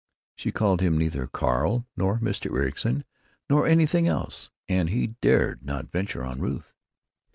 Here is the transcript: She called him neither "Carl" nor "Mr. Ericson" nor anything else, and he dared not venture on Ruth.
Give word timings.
She 0.33 0.51
called 0.51 0.81
him 0.81 0.97
neither 0.97 1.27
"Carl" 1.27 1.85
nor 1.95 2.17
"Mr. 2.17 2.51
Ericson" 2.51 3.05
nor 3.51 3.67
anything 3.67 4.07
else, 4.07 4.49
and 4.67 4.89
he 4.89 5.13
dared 5.21 5.61
not 5.63 5.91
venture 5.91 6.23
on 6.23 6.39
Ruth. 6.41 6.73